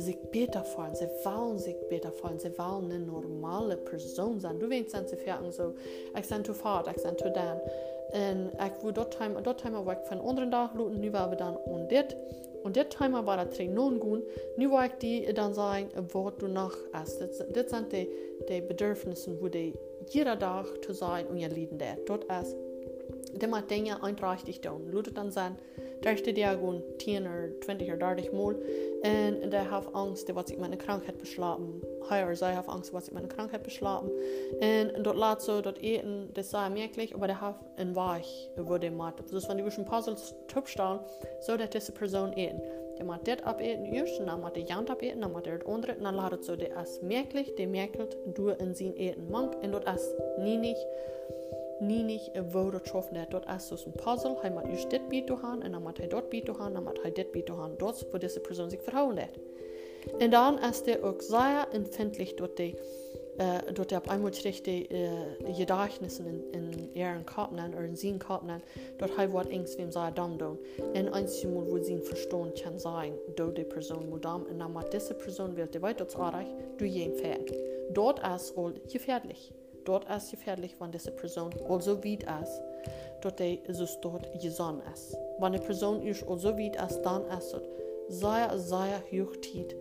fühlen, 0.00 0.94
sie 0.94 1.08
wollen 1.24 1.58
sich 1.58 1.76
besser 1.88 2.12
fühlen, 2.12 2.38
sie 2.38 2.58
wollen 2.58 2.90
eine 2.90 2.98
normale 2.98 3.76
Person 3.76 4.40
sein. 4.40 4.58
Du 4.58 4.68
weißt, 4.68 4.90
sind 4.90 5.08
sie 5.08 5.16
fertig 5.16 5.52
so, 5.52 5.72
zu 5.72 5.74
ich 6.14 6.28
bin 6.28 6.44
zu 6.44 7.30
dann. 7.32 7.60
En 8.12 8.50
ik 8.58 8.72
wil 8.80 8.92
dat 8.92 9.10
time, 9.10 9.40
dat 9.40 9.58
time 9.58 9.82
waar 9.82 9.98
ik 9.98 10.06
van 10.06 10.20
andere 10.20 10.48
dag 10.48 10.74
loten, 10.74 11.00
nu 11.00 11.10
waren 11.10 11.30
we 11.30 11.36
dan 11.36 11.56
on 11.64 11.86
dit. 11.86 12.16
En 12.64 12.72
dit 12.72 12.90
time 12.90 13.22
waar 13.22 13.36
dat 13.36 13.50
twee 13.50 13.68
non 13.68 14.00
gaan, 14.00 14.22
nu 14.56 14.68
wil 14.68 14.82
ik 14.82 15.00
die 15.00 15.32
dan 15.32 15.54
zeggen, 15.54 15.88
wat 16.12 16.38
du 16.38 16.48
nog 16.48 16.78
is. 17.04 17.18
Dit, 17.18 17.44
dit 17.54 17.68
zijn 17.68 17.88
de, 17.88 18.34
de 18.46 18.64
bedürfnissen, 18.68 19.38
wo 19.38 19.48
die 19.48 19.74
jeder 20.08 20.38
dag 20.38 20.78
te 20.78 20.92
zijn 20.92 21.26
en 21.28 21.38
je 21.38 21.48
lieden 21.48 21.78
dat. 21.78 22.06
Dat 22.06 22.24
is, 22.42 22.54
die 23.38 23.48
maakt 23.48 23.68
dingen 23.68 24.00
eindreichtig 24.00 24.58
doen. 24.58 24.92
Loten 24.92 25.14
dan 25.14 25.32
zijn, 25.32 25.58
daar 26.02 26.16
steht 26.16 26.38
ja 26.38 26.52
gewoon 26.52 26.82
10 26.98 27.22
oder 27.22 27.60
20 27.60 27.88
oder 27.88 27.98
30 27.98 28.32
Mal. 28.32 28.56
Und 29.02 29.50
der 29.50 29.70
hat 29.70 29.94
Angst, 29.94 30.34
was 30.34 30.50
ich 30.50 30.58
meine 30.58 30.78
Krankheit 30.78 31.18
beschlagen. 31.18 31.82
Heuer, 32.08 32.34
sie 32.34 32.46
hat 32.46 32.68
Angst, 32.68 32.92
was 32.94 33.08
ich 33.08 33.14
meine 33.14 33.28
Krankheit 33.28 33.62
beschlagen. 33.62 34.10
Und 34.96 35.04
dort 35.04 35.18
lädt 35.18 35.40
so, 35.40 35.60
dort 35.60 35.82
eten, 35.82 36.30
das 36.34 36.50
sei 36.50 36.68
merklich, 36.70 37.14
aber 37.14 37.26
der 37.26 37.58
ein 37.76 37.94
Weich, 37.94 38.50
wo 38.56 38.78
der 38.78 38.90
macht. 38.90 39.20
Das 39.20 39.32
ist, 39.32 39.48
wenn 39.48 39.58
die 39.58 39.64
Typ 39.64 40.68
stellen, 40.68 41.00
so 41.40 41.56
dass 41.56 41.70
diese 41.70 41.92
Person 41.92 42.32
eten. 42.32 42.60
Der 42.96 43.04
macht 43.04 43.26
das 43.26 43.42
abeten 43.42 43.86
erst, 43.86 44.20
dann 44.20 44.40
macht 44.40 44.56
der 44.56 44.62
Jant 44.62 44.88
abeten, 44.88 45.20
dann 45.20 45.32
macht 45.32 45.46
der 45.46 45.58
das 45.58 45.66
andere, 45.66 45.96
dann 45.96 46.14
lädt 46.14 46.44
so, 46.44 46.54
der 46.54 46.80
ist 46.80 47.02
merklich, 47.02 47.52
der 47.56 47.66
merkt, 47.66 48.16
du 48.34 48.50
in 48.50 48.74
sein 48.74 48.94
Eten 48.96 49.30
mank, 49.30 49.56
und 49.62 49.72
dort 49.72 49.92
ist 49.92 50.14
nie 50.38 50.56
nicht 50.56 50.86
ninig 51.80 52.30
wo 52.52 52.70
getroffen 52.70 53.14
der 53.14 53.26
dort 53.26 53.46
as 53.48 53.86
ein 53.86 53.92
puzzle 53.92 54.36
he 54.42 54.50
mat 54.50 54.66
just 54.70 54.90
dit 54.90 55.08
beat 55.08 55.28
han 55.42 55.62
en 55.62 55.82
mat 55.82 55.98
hij 55.98 56.08
dort 56.08 56.28
beat 56.28 56.48
han 56.48 56.82
mat 56.82 56.98
hij 57.02 57.12
dit 57.12 57.30
beat 57.32 57.48
han 57.48 57.74
dort 57.78 58.06
wo 58.10 58.18
diese 58.18 58.40
person 58.40 58.70
sich 58.70 58.82
verhauen 58.82 59.16
dat 59.16 59.38
en 60.18 60.30
dan 60.30 60.58
as 60.58 60.82
der 60.82 61.02
ook 61.02 61.22
sehr 61.22 61.66
empfindlich 61.72 62.34
dort 62.34 62.56
die 62.56 62.74
Uh, 63.36 63.58
dort 63.72 63.92
op 63.92 64.08
einmal 64.08 64.32
schrift 64.32 64.64
die 64.66 64.88
uh, 64.92 65.56
Gedächtnissen 65.56 66.26
in, 66.26 66.52
in 66.52 66.94
ihren 66.94 67.26
Kapnen 67.26 67.74
oder 67.74 67.84
in 67.84 67.96
seinen 67.96 68.20
Kapnen, 68.20 68.62
dort 68.98 69.16
hat 69.16 69.32
wat 69.32 69.48
ings 69.48 69.76
wem 69.76 69.90
sei 69.90 70.12
dann 70.12 70.38
doen. 70.38 70.56
En 70.92 71.08
einmal 71.08 71.66
wo 71.66 71.82
sie 71.82 71.98
verstehen 71.98 72.52
kann 72.54 72.78
sein, 72.78 73.12
do 73.34 73.50
die 73.50 73.64
Person 73.64 74.08
modam, 74.08 74.44
und 74.44 74.60
dann 74.60 74.72
mit 74.72 74.92
dieser 74.92 75.14
Person 75.14 75.56
wird 75.56 75.74
die 75.74 75.82
weiter 75.82 76.06
zu 76.06 76.18
erreichen, 76.18 76.54
du 76.78 76.84
jen 76.84 77.12
fährt. 77.12 77.52
Dort 77.90 78.20
ist 78.20 78.56
all 78.56 78.74
gefährlich. 78.92 79.52
Dort 79.84 80.08
ist 80.10 80.30
gefährlich, 80.30 80.76
wenn 80.78 80.92
diese 80.92 81.10
Person 81.10 81.50
also 81.68 81.98
weit 82.04 82.22
ist, 82.42 82.62
dort 83.20 83.38
die 83.38 83.60
so 83.68 83.86
dort 84.00 84.40
gesonnen 84.40 84.82
ist. 84.92 85.16
Wenn 85.38 85.46
eine 85.46 85.58
Person 85.58 86.02
ist 86.02 86.26
also 86.28 86.56
weit 86.58 86.76
ist, 86.76 87.02
dann 87.02 87.24
ist 87.38 87.54
es 87.54 88.20
sehr, 88.20 88.58
sehr 88.58 89.02
hoch 89.10 89.32
Zeit, 89.40 89.74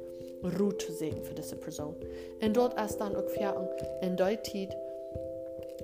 Ruhe 0.59 0.77
zu 0.77 0.91
sehen 0.91 1.23
für 1.23 1.33
diese 1.33 1.55
Person. 1.55 1.95
Und 2.41 2.55
dort 2.55 2.79
ist 2.79 2.97
dann 2.97 3.15
auch 3.15 3.29
fertig, 3.29 3.87
in 4.01 4.17
der 4.17 4.41
Zeit, 4.43 4.75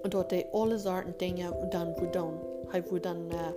dort 0.10 0.32
die 0.32 0.46
alle 0.54 0.80
Sorten 0.80 1.18
Dinge 1.18 1.52
dann 1.72 1.96
wo 2.90 2.98
dann 2.98 3.30
äh, 3.32 3.54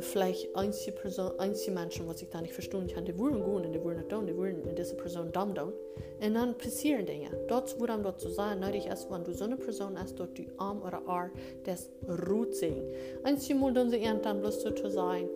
vielleicht 0.00 0.54
einzige 0.56 0.92
Person, 0.92 1.38
einzige 1.38 1.72
Menschen, 1.72 2.06
was 2.08 2.22
ich 2.22 2.28
da 2.30 2.40
nicht 2.40 2.54
verstehen 2.54 2.86
kann, 2.86 3.04
die 3.04 3.16
wollen 3.18 3.44
gehen 3.44 3.66
und 3.66 3.72
die 3.72 3.82
wollen 3.82 3.98
nicht 3.98 4.08
tun, 4.08 4.26
die 4.26 4.36
wollen 4.36 4.62
in 4.64 4.74
dieser 4.74 4.96
Person 4.96 5.30
dumm 5.32 5.54
tun. 5.54 5.72
Und 6.20 6.34
dann 6.34 6.56
passieren 6.56 7.04
Dinge. 7.04 7.30
Dort, 7.48 7.78
wo 7.80 7.86
dann 7.86 8.02
dort 8.02 8.20
zu 8.20 8.30
sein, 8.30 8.60
nötig 8.60 8.86
ist, 8.86 9.10
wenn 9.10 9.24
du 9.24 9.34
so 9.34 9.44
eine 9.44 9.56
Person 9.56 9.98
hast, 9.98 10.18
dort 10.18 10.36
die 10.38 10.48
Arm 10.58 10.82
oder 10.82 11.02
Ar, 11.06 11.30
das 11.64 11.90
ruht 12.26 12.54
sehen. 12.54 12.84
Einzige 13.24 13.58
Mal, 13.58 13.72
dann 13.72 13.90
sie 13.90 14.02
dann 14.22 14.40
bloß 14.40 14.62
so 14.62 14.70
zu 14.70 14.88
sein, 14.90 15.28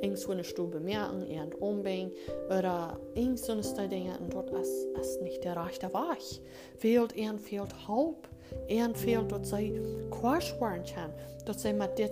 irgendwo 0.00 0.32
eine 0.32 0.44
Stube 0.44 0.80
merken, 0.80 1.26
irgend 1.30 1.54
umbringen 1.60 2.12
oder 2.48 2.98
irgend 3.14 3.38
so 3.38 3.52
eine 3.52 3.88
Dinge 3.88 4.18
und 4.18 4.34
dort 4.34 4.50
ist, 4.50 4.86
ist 5.00 5.22
nicht 5.22 5.44
der 5.44 5.64
rechte 5.64 5.92
Weg. 5.94 6.40
Fehlt, 6.76 7.16
irgend 7.16 7.40
fehlt 7.40 7.88
Hope. 7.88 8.28
Irgend 8.68 8.98
fehlt, 8.98 9.32
dort 9.32 9.46
sei 9.46 9.72
Quatsch 10.10 10.52
kann, 10.60 11.12
dort 11.46 11.58
sei 11.58 11.72
mit 11.72 11.98
dir 11.98 12.10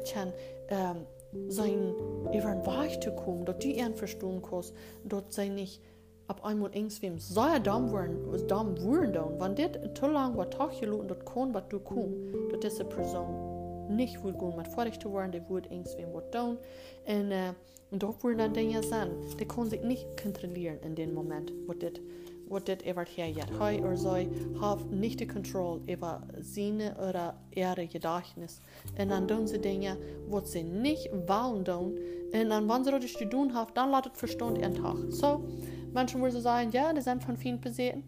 ähm, 0.69 1.07
sein 1.49 1.95
even 2.33 2.65
weich 2.67 3.01
zu 3.01 3.13
kommen, 3.13 3.45
dort 3.45 3.63
die 3.63 3.79
ihren 3.79 3.95
verstehen 3.95 4.43
kannst, 4.43 4.75
dort 5.05 5.33
sei 5.33 5.49
nicht 5.49 5.81
ab 6.27 6.45
einmal 6.45 6.75
irgendwem 6.75 7.19
sehr 7.19 7.59
dumm 7.61 7.93
werden, 7.93 8.47
dumm 8.47 8.77
werden 8.79 9.13
dann, 9.13 9.41
wenn 9.41 9.55
dit 9.55 9.79
zu 9.97 10.07
lang 10.07 10.37
was 10.37 10.51
Tag 10.51 10.79
gelungen 10.79 11.09
dort 11.09 11.27
kann, 11.27 11.53
was 11.53 11.69
du 11.69 11.81
komm, 11.81 12.15
dort 12.51 12.63
diese 12.63 12.85
Person 12.85 13.97
nicht 13.97 14.23
wohl 14.23 14.33
gut 14.33 14.67
fertig 14.69 15.01
zu 15.01 15.13
werden, 15.13 15.33
die 15.33 15.43
wird 15.49 15.67
irgendwem 15.71 16.15
was 16.15 16.31
tun 16.31 16.59
und, 17.07 17.33
äh, 17.33 17.53
dort 17.91 18.23
werden 18.23 18.39
dann 18.39 18.55
Dinge 18.55 18.83
sein, 18.83 19.11
die 19.39 19.45
kann 19.45 19.69
sich 19.69 19.83
nicht 19.83 20.07
kontrollieren 20.23 20.79
in 20.85 20.95
dem 20.95 21.15
Moment, 21.15 21.53
wo 21.67 21.73
dit 21.73 22.01
wat 22.50 22.66
dit 22.66 22.83
ever 22.83 23.09
herjet. 23.16 23.59
Hij 23.59 23.83
or 23.83 23.97
zij 23.97 24.28
heeft 24.61 24.90
niet 24.90 25.19
de 25.19 25.26
controle 25.26 25.80
over 25.87 26.21
zijn 26.40 26.80
oder 26.99 27.35
ihre 27.49 27.88
gedächtnis. 27.88 28.59
En 28.95 29.09
dan 29.09 29.26
doen 29.26 29.49
ze 29.49 29.61
dingen 29.61 29.99
wat 30.28 30.49
ze 30.49 30.59
niet 30.59 31.11
willen 31.26 31.62
doen. 31.62 31.99
En 32.30 32.49
dan 32.49 32.66
wanneer 32.66 33.00
ze 33.00 33.19
dat 33.19 33.30
doen 33.30 33.57
heeft, 33.57 33.75
dan 33.75 33.90
laat 33.90 34.04
het 34.04 34.19
verstand 34.19 34.59
en 34.59 34.75
dag. 34.83 34.97
So, 35.09 35.45
mensen 35.92 36.21
willen 36.21 36.42
zeggen, 36.42 36.69
ja, 36.71 36.92
die 36.92 37.02
zijn 37.02 37.21
van 37.21 37.38
vielen 37.38 37.61
bezeten. 37.61 38.04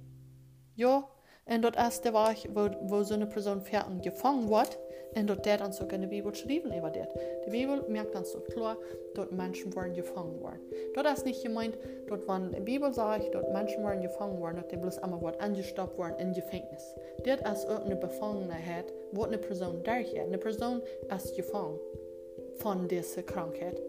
Ja, 0.75 1.07
en 1.45 1.61
dat 1.61 1.77
is 1.77 2.01
de 2.01 2.11
weg 2.11 2.45
wo, 2.53 2.69
wo 2.87 3.03
zo'n 3.03 3.27
persoon 3.27 3.63
fertig 3.63 4.13
gevangen 4.13 4.47
wordt. 4.47 4.79
En 4.79 4.79
dat 4.79 4.82
dat 5.25 5.45
dan 5.45 5.73
ook 5.83 5.93
in 5.93 6.01
de 6.01 6.07
Bibel 6.07 6.31
geschreven 6.31 6.73
over 6.73 6.93
dit. 6.93 7.13
De 7.45 7.51
Bibel 7.51 7.85
merkt 7.89 8.13
dan 8.13 8.27
zo 8.27 8.39
klar, 8.49 8.77
dat 9.13 9.31
mensen 9.31 9.73
worden 9.73 9.95
gevangen 9.95 10.39
worden. 10.39 10.61
Dat 10.93 11.17
is 11.17 11.23
niet 11.23 11.37
gemeint, 11.37 11.75
dat 12.07 12.25
wanneer 12.25 12.51
de 12.51 12.61
Bibel 12.61 12.93
zegt 12.93 13.33
dat 13.33 13.53
mensen 13.53 13.81
worden 13.81 14.03
gevangen 14.03 14.39
worden, 14.39 14.61
dat 14.61 14.71
die 14.71 14.79
bloß 14.79 15.01
allemaal 15.01 15.21
wordt 15.21 15.39
angestapt 15.39 15.97
worden 15.97 16.19
in 16.19 16.35
gevangenis. 16.35 16.95
Dit 17.23 17.41
is 17.53 17.67
ook 17.67 17.85
een 17.85 17.99
bevangenheid, 17.99 18.93
wat 19.11 19.33
een 19.33 19.39
persoon 19.39 19.81
heeft. 19.83 20.15
Een 20.15 20.39
persoon 20.39 20.83
is 21.17 21.31
gevangen 21.35 21.79
van 22.57 22.87
deze 22.87 23.23
krankheid. 23.23 23.81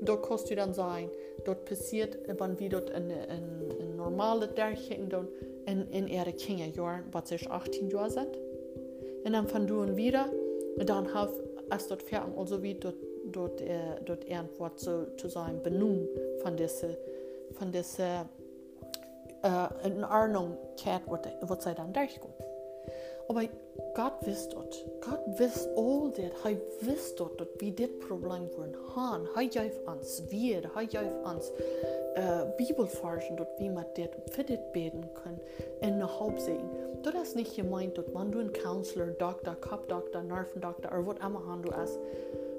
Dat 0.00 0.20
kost 0.20 0.48
je 0.48 0.54
dan 0.54 0.74
zijn, 0.74 1.08
dat 1.42 1.64
passiert, 1.64 2.18
wanneer 2.36 2.56
we 2.58 2.68
dat 2.68 2.90
een, 2.90 3.10
een, 3.10 3.70
een 3.80 3.94
normale 3.94 4.52
dergelijke 4.52 5.06
doen, 5.06 5.28
in, 5.64 5.86
in 5.90 6.08
ihre 6.08 6.32
Kinderjahren, 6.32 7.04
was 7.10 7.28
sich 7.28 7.50
18 7.50 7.88
Jahre 7.88 8.10
sind. 8.10 8.36
Und 9.24 9.32
dann 9.32 9.48
von 9.48 9.66
du 9.66 9.96
wieder 9.96 10.30
dan 10.78 11.06
har 11.06 11.28
as 11.70 11.88
dort 11.88 12.02
fjern 12.02 12.32
also 12.36 12.62
wie 12.62 12.74
dort 12.74 12.96
dort 13.32 13.60
äh, 13.60 14.00
dort 14.04 14.24
irgendwas 14.24 14.76
zu, 14.76 15.16
zu 15.16 15.28
sein 15.28 15.62
benum 15.62 16.06
von 16.42 16.56
diese 16.56 16.96
von 17.52 17.72
diese 17.72 18.26
äh, 19.42 19.86
in 19.86 20.04
Ordnung 20.04 20.56
cat 20.76 21.02
wat 21.06 21.62
sei 21.62 21.74
dann 21.74 21.92
durchkommt 21.92 22.34
aber 23.28 23.42
Gott 23.94 24.14
wisst 24.22 24.52
dort 24.52 24.84
Gott 25.00 25.38
wisst 25.38 25.68
all 25.76 26.10
dat 26.12 26.42
hij 26.42 26.58
wisst 26.80 27.18
dort 27.18 27.38
dat 27.38 27.48
wie 27.58 27.74
dit 27.74 27.98
probleem 27.98 28.48
worden 28.56 28.74
han. 28.94 29.28
Hij 29.34 29.46
juif 29.46 29.78
ans 29.84 30.22
weer 30.28 30.70
hij 30.74 30.86
juif 30.88 31.22
ans 31.22 31.50
uh, 32.16 32.42
Bibelforschen 32.56 33.36
dort 33.36 33.58
wie 33.58 33.70
man 33.70 33.86
dit 33.94 34.10
fit 34.30 34.72
beten 34.72 35.10
können 35.14 35.40
in 35.80 35.98
der 35.98 36.08
Hauptsehen 37.04 37.22
das 37.22 37.34
nicht 37.34 37.56
gemeint 37.56 37.98
dort 37.98 38.12
man 38.14 38.32
du 38.32 38.38
ein 38.38 38.52
Counselor 38.52 39.08
Doktor 39.08 39.54
Kopfdoktor 39.56 40.22
Nervendoktor 40.22 40.90
oder 40.92 41.06
was 41.06 41.26
immer 41.26 41.58
du 41.62 41.72
hast 41.72 41.98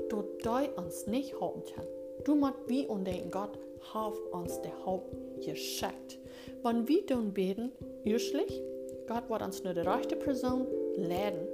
dort 0.10 0.46
da 0.46 0.62
uns 0.76 1.08
nicht 1.08 1.40
halten 1.40 1.64
kann 1.74 1.86
du 2.24 2.36
mat 2.36 2.56
wie 2.68 2.86
und 2.86 3.06
den 3.06 3.32
Gott 3.32 3.58
hat 3.94 4.14
uns 4.32 4.62
der 4.62 4.86
Haupt 4.86 5.16
geschickt 5.44 6.20
wann 6.62 6.88
wir 6.88 7.06
dann 7.06 7.34
beten 7.34 7.72
üschlich 8.06 8.62
Gott 9.08 9.30
wird 9.30 9.42
uns 9.42 9.64
nur 9.64 9.74
die 9.74 9.82
rechte 9.82 10.16
Person 10.16 10.66
leiden. 10.96 11.48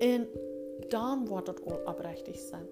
Und 0.00 0.28
dann 0.90 1.28
wird 1.28 1.48
das 1.48 1.56
all 1.66 1.86
abrechtig 1.86 2.40
sein 2.40 2.66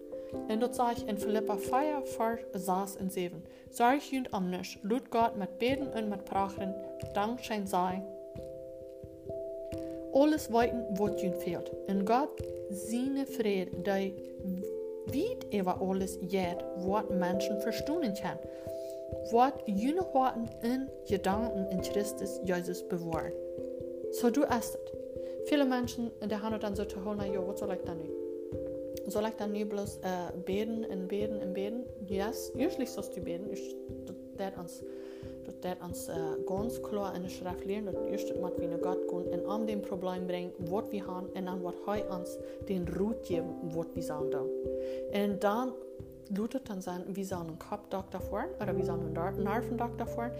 En 0.49 0.61
dat 0.61 0.75
zag 0.75 0.97
in 1.07 1.19
Philippa 1.19 1.57
4, 1.57 2.03
vers 2.05 2.41
6 2.53 2.97
en 2.97 3.11
7. 3.11 3.45
Zorg 3.71 4.11
junt 4.11 4.31
anders, 4.31 4.79
loot 4.83 5.03
God 5.11 5.37
met 5.37 5.59
beden 5.59 5.93
en 5.93 6.09
met 6.09 6.25
praten, 6.25 6.75
dank 7.13 7.41
zijn 7.41 7.67
zij. 7.67 8.16
Alles 10.17 10.49
weten 10.49 10.87
wat 10.95 11.21
junt 11.21 11.43
fehlt. 11.43 11.71
En 11.87 12.09
God 12.09 12.29
zijn 12.71 13.27
vrede, 13.27 13.71
die 13.83 14.15
weet 15.05 15.47
over 15.61 15.73
alles 15.73 16.17
jet, 16.27 16.65
wat 16.87 17.11
mensen 17.11 17.61
verstaan 17.61 18.01
kan. 18.01 18.39
Wat 19.31 19.53
jullie 19.65 20.01
harten 20.13 20.49
in 20.61 20.89
gedanken 21.05 21.71
in 21.71 21.83
Christus 21.83 22.41
Jezus 22.45 22.87
bewaren. 22.87 23.33
So 24.11 24.31
du 24.31 24.43
ist 24.43 24.75
es. 24.75 24.93
Viele 25.45 25.65
Menschen, 25.65 26.11
die 26.21 26.35
haben 26.35 26.61
dann 26.61 26.75
so 26.75 26.85
zu 26.85 27.05
holen, 27.05 27.33
ja, 27.33 27.47
was 27.47 27.59
soll 27.59 27.73
ich 27.73 27.83
da 27.85 27.95
nicht? 27.95 28.13
Soll 29.07 29.27
ich 29.27 29.37
dann 29.37 29.53
nu 29.53 29.65
bloß 29.65 29.99
äh, 30.03 30.33
beten 30.45 30.85
und 30.85 31.09
beten 31.09 31.37
und 31.37 31.53
beten? 31.53 31.85
Yes, 32.09 32.53
usually 32.55 32.87
sollst 32.87 33.17
du 33.17 33.21
beten. 33.21 33.49
Ich, 33.53 33.77
das 34.37 34.53
uns, 34.59 34.83
das 35.61 35.77
uns 35.83 36.09
äh, 36.09 36.15
ganz 36.47 36.83
klar 36.83 37.15
der 37.19 37.29
Schrift 37.29 37.65
lernen, 37.65 37.87
dass 37.87 37.97
erst 38.11 38.29
mit 38.35 38.61
wie 38.61 38.83
Gott 38.83 39.09
gehen 39.09 39.41
und 39.41 39.49
an 39.49 39.67
dem 39.67 39.83
Problem 39.83 40.27
bringen, 40.27 40.53
was 40.59 40.91
wir 40.91 41.07
haben 41.07 41.27
und 41.27 41.47
dann 41.47 41.63
wird 41.63 41.77
er 41.87 42.19
uns 42.19 42.39
den 42.69 42.87
Rut 42.89 43.29
was 43.29 43.87
wir 43.95 44.03
sollen 44.03 44.31
tun. 44.31 44.51
Und 45.15 45.45
dann 45.45 45.73
lutet 46.37 46.69
dann 46.69 46.81
sein, 46.81 47.05
wir 47.09 47.25
sollen 47.25 47.49
einen 47.49 47.59
Kopfdoktor 47.59 48.21
fahren 48.21 48.51
oder 48.61 48.77
wir 48.77 48.85
sollen 48.85 49.17
einen 49.17 49.45
Nervendoktor 49.45 50.07
fahren 50.07 50.33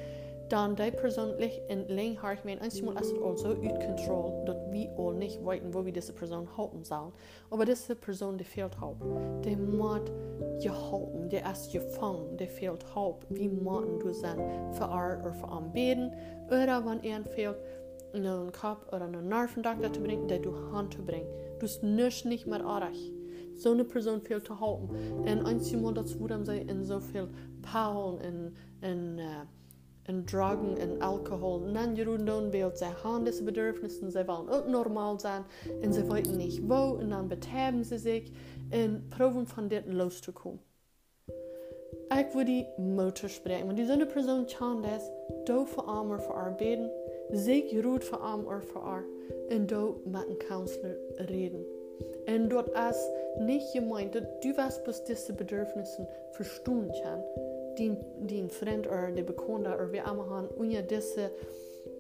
dan 0.49 0.77
die 0.77 0.91
persoon 0.91 1.39
ligt 1.39 1.61
in 1.69 1.85
lang 1.89 2.17
hard 2.23 2.45
mee 2.45 2.57
en 2.57 2.67
is 2.67 2.81
het 2.81 3.23
also 3.23 3.49
uit 3.63 3.85
control 3.85 4.43
dat 4.45 4.56
we 4.77 5.03
al 5.03 5.11
niet 5.11 5.39
weten 5.45 5.71
waar 5.71 5.85
we 5.85 5.91
deze 5.91 6.13
persoon 6.13 6.49
houden 6.55 6.85
zullen. 6.85 7.13
Maar 7.57 7.67
deze 7.67 7.95
persoon 7.95 8.37
die 8.37 8.47
veelt 8.47 8.75
hoop. 8.75 9.05
Die 9.41 9.57
moet 9.57 10.11
je 10.59 10.69
houden, 10.69 11.29
die 11.29 11.41
is 11.53 11.73
je 11.73 11.81
vang, 11.81 12.19
die 12.37 12.49
veelt 12.49 12.83
hoop. 12.83 13.25
Wie 13.29 13.51
moeten 13.51 13.99
du 13.99 14.13
zijn 14.13 14.39
voor 14.75 14.87
haar 14.87 15.27
of 15.27 15.39
voor 15.39 15.49
aanbeden, 15.49 16.13
oder 16.47 16.83
wanneer 16.83 17.15
een 17.15 17.25
veelt 17.25 17.57
een 18.13 18.51
kop 18.61 18.87
oder 18.91 19.15
een 19.15 19.29
nervendokter 19.29 19.91
te 19.91 20.01
brengen, 20.01 20.27
die 20.27 20.41
du 20.41 20.51
hand 20.71 20.91
te 20.91 21.03
brengen. 21.03 21.29
Dus 21.59 21.79
niks 21.81 22.25
niet 22.25 22.47
meer 22.47 22.63
aardig. 22.63 22.99
Zo'n 23.55 23.87
persoon 23.87 24.21
veel 24.23 24.41
te 24.41 24.53
houden. 24.53 24.89
En 25.25 25.47
eenmaal 25.47 25.93
dat 25.93 26.09
ze 26.09 26.27
dan 26.27 26.45
zijn 26.45 26.69
in 26.69 26.85
zoveel 26.85 27.29
pauwen 27.61 28.21
en, 28.21 28.55
en 28.81 29.15
uh, 29.19 29.25
en 30.07 30.25
Drogen 30.25 30.79
en 30.79 31.01
Alkohol. 31.01 31.59
Nan 31.59 31.95
Jeroen 31.95 32.25
doen 32.25 32.51
beeld 32.51 32.79
zij 32.79 32.91
gaan 32.91 33.25
deze 33.25 33.43
bedürfnissen, 33.43 34.11
zij 34.11 34.25
willen 34.25 34.49
ook 34.49 34.67
normaal 34.67 35.21
zijn 35.21 35.45
en 35.81 35.93
ze 35.93 36.07
weten 36.07 36.37
niet 36.37 36.67
wo 36.67 36.99
en 36.99 37.09
dan 37.09 37.29
bethebben 37.29 37.85
ze 37.85 37.99
zich 37.99 38.31
en 38.71 39.07
proeven 39.09 39.47
van 39.47 39.69
dit 39.69 39.83
los 39.93 40.21
te 40.21 40.33
komen. 40.33 40.61
Ik 42.09 42.29
wil 42.33 42.45
die 42.45 42.67
motor 42.79 43.29
spreken, 43.29 43.65
want 43.65 43.77
die 43.77 43.87
zo'n 43.87 44.07
persoon 44.07 44.47
kan 44.59 44.83
dat 44.83 45.13
do 45.45 45.65
voor 45.65 45.83
armer 45.83 46.23
voor 46.23 46.35
haar 46.35 46.55
beden, 46.55 46.91
zich 47.31 47.83
roet 47.83 48.05
voor 48.05 48.19
armer 48.19 48.65
voor 48.65 48.83
haar 48.83 49.05
en 49.49 49.67
do 49.67 50.03
met 50.05 50.29
een 50.29 50.37
counselor 50.37 50.97
reden. 51.15 51.67
En 52.25 52.49
dat 52.49 52.69
is 52.69 53.09
niet 53.39 53.63
gemeint 53.63 54.13
dat 54.13 54.43
du 54.43 54.55
was 54.55 55.05
deze 55.05 55.33
bedürfnissen 55.33 56.09
verstaan 56.31 56.87
kan 57.03 57.25
din, 57.77 57.99
din 58.27 58.51
of 58.89 59.15
de 59.15 59.23
bekende 59.23 59.69
of 59.69 59.91
wie 59.91 60.03
allemaal 60.03 60.29
han 60.29 60.49
unja 60.59 60.81
deze 60.81 61.31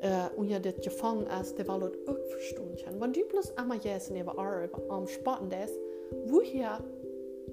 uh, 0.02 0.26
unja 0.38 0.58
dit 0.58 0.76
gevangen 0.80 1.26
is, 1.40 1.54
de 1.54 1.64
wel 1.64 1.80
het 1.80 1.96
ook 2.06 2.20
verstaan 2.28 2.74
kan. 2.84 2.98
Want 2.98 3.14
die 3.14 3.24
plus 3.24 3.54
allemaal 3.54 3.78
jezen 3.78 4.16
even 4.16 4.36
are 4.36 4.70
am 4.88 5.06
spatten 5.06 5.48
des, 5.48 5.70
woher 6.26 6.80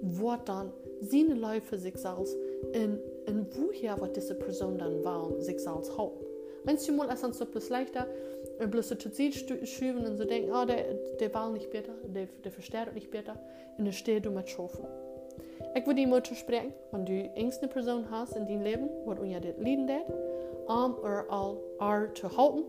wordt 0.01 0.45
dan 0.45 0.71
zijn 0.99 1.39
Läufe 1.39 1.77
sich 1.77 1.97
selbst 1.97 2.37
en, 2.71 3.01
en 3.25 3.47
woher 3.49 3.99
wird 3.99 4.15
diese 4.15 4.35
Person 4.35 4.77
dann 4.77 5.03
wahl 5.03 5.35
sich 5.39 5.59
selbst 5.59 5.97
houden. 5.97 6.21
Manchmal 6.65 7.09
ist 7.09 7.23
es 7.23 7.37
so 7.37 7.45
leichter, 7.69 8.07
En 8.59 8.69
bloß 8.69 8.87
zu 8.87 9.11
Zeit 9.11 9.33
schuiven 9.67 10.05
und 10.05 10.17
so 10.17 10.25
denken, 10.25 10.51
oh, 10.51 10.65
der, 10.65 10.93
der 11.19 11.33
will 11.33 11.53
nicht 11.53 11.69
besser, 11.71 11.93
der, 12.03 12.27
der 12.43 12.51
versteht 12.51 12.93
nicht 12.93 13.09
besser. 13.09 13.37
Und 13.77 13.85
dann 13.85 13.93
steht 13.93 14.25
du 14.25 14.31
mit 14.31 14.49
Schaffen. 14.49 14.85
Ich 15.75 15.85
würde 15.87 16.01
die 16.01 16.07
Mutter 16.07 16.35
sprechen, 16.35 16.71
wenn 16.91 17.05
du 17.05 17.29
eine 17.35 17.67
Person 17.67 18.09
hast 18.11 18.35
in 18.35 18.45
deinem 18.45 18.61
Leben, 18.61 18.89
wat 19.05 19.19
unja 19.19 19.39
dit 19.39 19.57
lieden 19.57 19.87
deed, 19.87 20.05
om 20.67 20.95
er 21.03 21.25
al 21.29 21.57
ar 21.79 22.11
te 22.13 22.27
houden. 22.27 22.63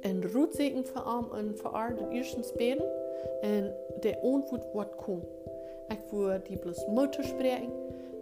En 0.00 0.32
roetzeken 0.32 0.86
voor 0.86 1.02
om 1.02 1.32
en 1.34 1.58
voor 1.58 1.70
ar 1.70 1.96
de 1.96 2.08
eerste 2.10 2.52
beden. 2.56 2.84
En 3.40 3.74
de 4.00 4.18
onvoet 4.22 4.64
wat 4.72 4.94
kom. 4.96 5.22
Ik 5.88 5.98
wil 6.10 6.38
die 6.48 6.56
bloß 6.56 6.86
Mutter 6.86 7.24
sprechen 7.24 7.72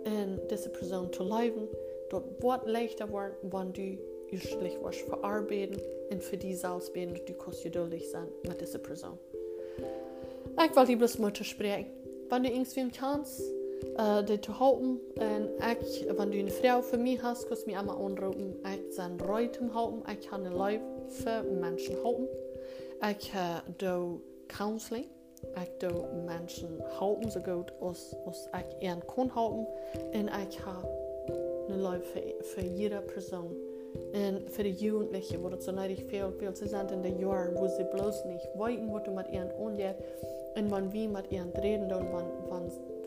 en 0.04 0.40
deze 0.46 0.68
persoon 0.68 1.08
te 1.08 1.24
leven. 1.24 1.68
Dat 2.08 2.22
wat 2.38 2.60
leichter 2.64 3.08
wordt 3.08 3.36
wanneer 3.50 3.72
du 3.72 3.98
eerstelijk 4.30 4.78
was 4.82 4.96
verarbeiten 4.96 5.80
en 6.08 6.22
voor 6.22 6.38
die 6.38 6.56
zelfs 6.56 6.90
beden 6.90 7.14
dat 7.14 7.26
du 7.26 7.32
kost 7.32 7.60
geduldig 7.60 8.04
zijn 8.04 8.26
met 8.42 8.58
deze 8.58 8.78
persoon. 8.78 9.18
Ik 10.56 10.70
wil 10.74 10.84
die 10.84 10.96
bloß 10.96 11.16
Mutter 11.16 11.44
sprechen. 11.44 11.86
Wanneer 12.28 12.50
du 12.50 12.56
irgendwem 12.56 12.90
kannst, 12.90 13.42
uh, 13.96 14.26
dit 14.26 14.42
te 14.42 14.50
houden. 14.50 15.00
En 15.14 15.42
ik, 15.42 16.12
wanneer 16.16 16.38
du 16.38 16.44
een 16.44 16.52
vrouw 16.52 16.82
voor 16.82 16.98
mij 16.98 17.14
hast, 17.14 17.48
kost 17.48 17.66
mij 17.66 17.76
allemaal 17.76 18.04
aanroepen. 18.04 18.58
Ik 18.62 18.82
zijn 18.90 19.18
ruit 19.18 19.58
om 19.58 19.68
houden. 19.68 20.02
Ik 20.06 20.26
kan 20.30 20.44
een 20.44 20.62
live 20.62 20.82
voor 21.08 21.44
mensen 21.60 21.94
houden. 22.02 22.28
Ik 23.00 23.30
uh, 23.34 23.56
doe 23.76 24.18
counseling. 24.46 25.06
Ik 25.54 25.70
doe 25.78 26.04
mensen 26.24 26.84
houden 26.98 27.30
zo 27.30 27.40
goed 27.40 27.72
als, 27.80 28.14
als 28.24 28.46
ik 28.52 28.66
een 28.78 29.04
kon 29.04 29.28
houden. 29.28 29.66
En 30.10 30.26
ik 30.26 30.52
ga 30.52 30.80
een 31.68 31.88
live 31.88 32.04
voor, 32.12 32.22
voor 32.40 32.62
iedere 32.62 33.00
persoon. 33.00 33.56
En 34.12 34.42
voor 34.46 34.62
de 34.62 34.72
Jugendlichen 34.72 35.40
wordt 35.40 35.54
het 35.54 35.64
zo 35.64 35.70
nodig 35.70 36.02
veel, 36.08 36.32
veel 36.38 36.52
te 36.52 36.68
zijn 36.68 36.88
in 36.88 37.00
de 37.00 37.14
jaar, 37.18 37.52
wo 37.52 37.66
ze 37.66 37.84
bloos 37.84 38.24
niet 38.24 38.48
weten 38.54 38.90
wat 38.90 39.06
er 39.06 39.12
met 39.12 39.28
ihren 39.28 39.56
ongeht. 39.58 39.96
En 40.54 40.68
wanneer 40.68 40.90
wie 40.90 41.08
met 41.08 41.26
ihren 41.28 41.50
reden 41.52 41.88
doen, 41.88 42.06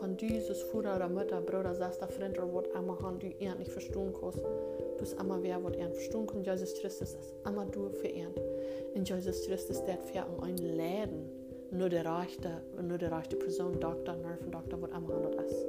van 0.00 0.16
dieses 0.16 0.62
Vater, 0.62 1.08
Mutter, 1.08 1.40
Bruder, 1.40 1.74
Schwester, 1.74 2.08
Freund 2.08 2.38
oder 2.38 2.52
was 2.52 2.66
immer 2.74 2.98
han 3.02 3.18
du 3.18 3.26
er 3.38 3.54
nicht 3.54 3.70
verstehen 3.70 4.12
kannst. 4.18 4.38
Du 4.38 4.96
bist 4.98 5.18
immer 5.20 5.42
wer, 5.42 5.62
was 5.62 5.76
er 5.76 5.90
verstehen 5.90 6.26
kann. 6.26 6.42
Jesus 6.42 6.74
Christus 6.74 7.14
ist 7.14 7.34
immer 7.46 7.66
du 7.66 7.88
für 7.90 8.08
ihn. 8.08 8.28
Und 8.94 9.08
Jesus 9.08 9.46
Christus 9.46 9.84
der 9.84 9.98
für 9.98 10.24
ein 10.42 10.56
Leben. 10.56 11.30
Nur 11.70 11.88
der 11.88 12.04
rechte, 12.20 12.62
nur 12.80 12.98
der 12.98 13.12
rechte 13.12 13.36
Person, 13.36 13.78
Doktor, 13.78 14.16
Nervendoktor, 14.16 14.80
was 14.80 14.90
immer 14.90 15.14
han 15.14 15.44
ist. 15.44 15.66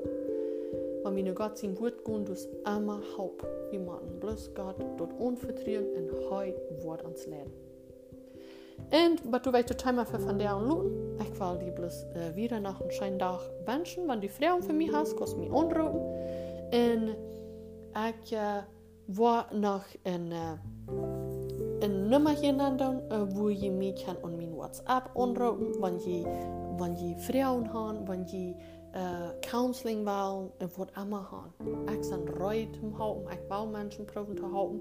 Wenn 1.04 1.16
wir 1.16 1.24
nur 1.24 1.36
Gott 1.36 1.58
sein 1.58 1.80
Wort 1.80 2.04
gehen, 2.06 2.26
du 2.26 2.34
immer 2.66 3.02
Haupt. 3.18 3.46
Wir 3.72 3.80
machen 3.80 4.20
bloß 4.20 4.54
Gott 4.54 4.78
dort 4.98 5.14
unvertrauen 5.20 5.88
und 5.96 6.30
heu 6.30 6.54
Wort 6.84 7.04
ans 7.04 7.26
Leben. 7.26 7.69
En 8.92 9.20
wat 9.32 9.46
du 9.46 9.54
weißt, 9.54 9.78
Timer 9.78 10.06
für 10.06 10.20
von 10.20 10.40
der 10.40 10.58
und 10.58 10.92
Ich 11.22 11.40
will 11.40 11.60
die 11.60 11.72
bloß 11.72 12.06
äh, 12.16 12.36
wieder 12.36 12.60
nach 12.60 12.82
einem 12.82 12.92
schönen 12.92 13.20
Tag 13.20 13.42
wünschen. 13.66 14.08
Wenn 14.08 14.22
du 14.22 14.30
Frauen 14.30 14.64
für 14.64 14.74
mich 14.74 14.92
hast, 14.92 15.18
kannst 15.18 15.34
du 15.34 15.38
mich 15.38 15.52
anrufen. 15.52 16.02
Und 16.72 17.16
ich 17.94 18.34
äh, 18.34 18.64
war 19.08 19.54
noch 19.54 19.84
ein, 20.04 20.32
äh, 20.32 20.58
ein 21.84 22.10
Nummer 22.10 22.36
genannt, 22.36 22.82
äh, 22.82 23.36
wo 23.36 23.50
ihr 23.50 23.72
mich 23.72 24.06
kann 24.06 24.18
an 24.24 24.38
mein 24.38 24.56
WhatsApp 24.56 25.16
anrufen, 25.16 25.82
ihr, 26.00 26.26
wenn 26.78 26.96
ihr 26.96 27.18
Frauen 27.18 27.74
habt, 27.74 28.08
wenn 28.08 28.26
ihr 28.28 28.56
äh, 28.94 29.48
Counseling 29.48 30.06
wollen, 30.06 30.52
und 30.60 30.78
was 30.78 31.04
immer 31.04 31.32
habt. 31.32 31.54
Ich 31.92 32.10
bin 32.10 32.30
reut 32.30 32.98
Haupten, 32.98 33.32
ich 33.32 33.50
will 33.50 33.68
Menschen 33.68 34.06
proben 34.06 34.38
zu 34.38 34.52
halten. 34.52 34.80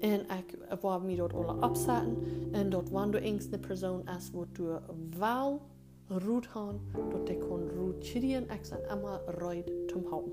En 0.00 0.20
ik 0.20 0.78
wou 0.80 1.04
me 1.04 1.16
dat 1.16 1.34
alle 1.34 1.62
opzetten. 1.66 2.16
En 2.52 2.70
dat 2.70 2.90
wanneer 2.90 3.22
eens 3.22 3.46
een 3.50 3.60
persoon 3.60 4.08
is 4.18 4.30
wat 4.30 4.46
du 4.52 4.78
wel 5.18 5.60
roet 6.06 6.46
gaan, 6.46 6.80
dat 7.10 7.28
ik 7.28 7.40
kon 7.40 7.68
roet 7.68 8.06
chirien. 8.06 8.50
Ik 8.50 8.64
zijn 8.64 8.88
immer 8.90 9.20
reut 9.26 9.70
zum 9.86 10.06
houden. 10.10 10.32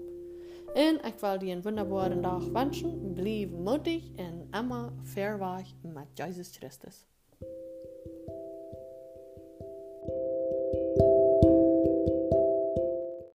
En 0.73 1.03
ik 1.05 1.19
wil 1.19 1.39
die 1.39 1.51
een 1.55 1.61
wunderbare 1.61 2.19
dag 2.19 2.47
wensen. 2.47 3.13
Blijf 3.13 3.49
moedig 3.49 4.03
en 4.15 4.47
immer 4.51 4.91
verwacht 5.01 5.75
met 5.81 6.07
Jesus 6.13 6.57
Christus. 6.57 7.05